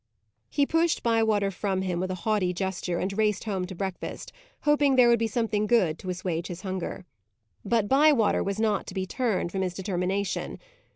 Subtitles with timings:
[0.49, 4.31] He pushed Bywater from him with a haughty gesture, and raced home to breakfast,
[4.61, 7.05] hoping there would be something good to assuage his hunger.
[7.63, 10.57] But Bywater was not to be turned from his determination.